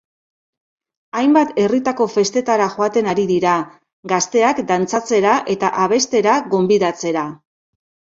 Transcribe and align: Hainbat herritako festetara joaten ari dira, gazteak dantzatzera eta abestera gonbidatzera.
Hainbat 1.17 1.49
herritako 1.63 2.07
festetara 2.13 2.65
joaten 2.75 3.09
ari 3.13 3.25
dira, 3.31 3.57
gazteak 4.13 4.61
dantzatzera 4.71 5.35
eta 5.55 5.71
abestera 5.85 6.39
gonbidatzera. 6.55 7.27